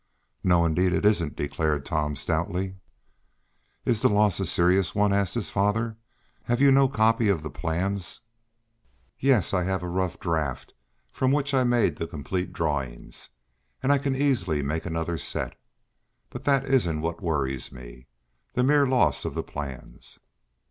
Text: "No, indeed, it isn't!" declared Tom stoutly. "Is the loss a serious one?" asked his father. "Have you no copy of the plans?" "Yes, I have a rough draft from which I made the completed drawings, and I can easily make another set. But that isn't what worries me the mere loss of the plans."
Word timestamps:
"No, 0.43 0.65
indeed, 0.65 0.93
it 0.93 1.05
isn't!" 1.05 1.35
declared 1.35 1.85
Tom 1.85 2.15
stoutly. 2.15 2.73
"Is 3.85 4.01
the 4.01 4.09
loss 4.09 4.39
a 4.39 4.47
serious 4.47 4.95
one?" 4.95 5.13
asked 5.13 5.35
his 5.35 5.51
father. 5.51 5.95
"Have 6.45 6.59
you 6.59 6.71
no 6.71 6.87
copy 6.89 7.29
of 7.29 7.43
the 7.43 7.51
plans?" 7.51 8.21
"Yes, 9.19 9.53
I 9.53 9.61
have 9.65 9.83
a 9.83 9.87
rough 9.87 10.19
draft 10.19 10.73
from 11.13 11.31
which 11.31 11.53
I 11.53 11.63
made 11.63 11.97
the 11.97 12.07
completed 12.07 12.51
drawings, 12.51 13.29
and 13.83 13.91
I 13.91 13.99
can 13.99 14.15
easily 14.15 14.63
make 14.63 14.87
another 14.87 15.19
set. 15.19 15.53
But 16.31 16.45
that 16.45 16.65
isn't 16.65 17.01
what 17.01 17.21
worries 17.21 17.71
me 17.71 18.07
the 18.53 18.63
mere 18.63 18.87
loss 18.87 19.23
of 19.23 19.35
the 19.35 19.43
plans." 19.43 20.17